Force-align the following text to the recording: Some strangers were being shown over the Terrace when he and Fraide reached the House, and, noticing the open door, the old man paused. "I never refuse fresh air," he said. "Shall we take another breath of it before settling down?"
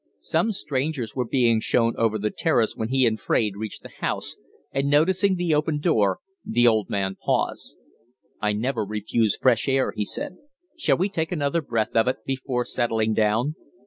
Some 0.23 0.51
strangers 0.51 1.15
were 1.15 1.27
being 1.27 1.59
shown 1.59 1.93
over 1.95 2.17
the 2.17 2.31
Terrace 2.31 2.75
when 2.75 2.89
he 2.89 3.05
and 3.05 3.19
Fraide 3.19 3.55
reached 3.55 3.83
the 3.83 3.91
House, 3.99 4.35
and, 4.71 4.89
noticing 4.89 5.35
the 5.35 5.53
open 5.53 5.77
door, 5.79 6.17
the 6.43 6.65
old 6.65 6.89
man 6.89 7.17
paused. 7.23 7.77
"I 8.41 8.53
never 8.53 8.83
refuse 8.83 9.37
fresh 9.37 9.67
air," 9.69 9.93
he 9.95 10.05
said. 10.05 10.37
"Shall 10.75 10.97
we 10.97 11.07
take 11.07 11.31
another 11.31 11.61
breath 11.61 11.95
of 11.95 12.07
it 12.07 12.25
before 12.25 12.65
settling 12.65 13.13
down?" 13.13 13.53